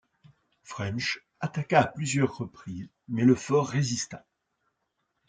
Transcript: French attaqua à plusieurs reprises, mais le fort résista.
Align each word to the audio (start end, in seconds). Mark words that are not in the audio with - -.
French 0.63 1.19
attaqua 1.41 1.81
à 1.81 1.85
plusieurs 1.85 2.35
reprises, 2.35 2.89
mais 3.07 3.23
le 3.23 3.35
fort 3.35 3.67
résista. 3.67 4.25